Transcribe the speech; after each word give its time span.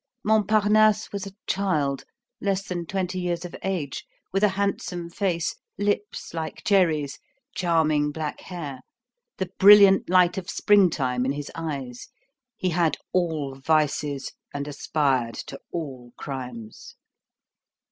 Montparnasse 0.23 1.11
was 1.11 1.27
a 1.27 1.33
child; 1.45 2.05
less 2.41 2.67
than 2.67 2.87
twenty 2.87 3.19
years 3.19 3.45
of 3.45 3.55
age, 3.61 4.03
with 4.33 4.41
a 4.43 4.49
handsome 4.57 5.11
face, 5.11 5.55
lips 5.77 6.33
like 6.33 6.63
cherries, 6.63 7.19
charming 7.53 8.11
black 8.11 8.39
hair, 8.41 8.79
the 9.37 9.51
brilliant 9.59 10.09
light 10.09 10.39
of 10.39 10.49
springtime 10.49 11.23
in 11.23 11.33
his 11.33 11.51
eyes; 11.53 12.07
he 12.57 12.69
had 12.71 12.97
all 13.13 13.53
vices 13.53 14.31
and 14.51 14.67
aspired 14.67 15.35
to 15.35 15.59
all 15.71 16.11
crimes. 16.17 16.95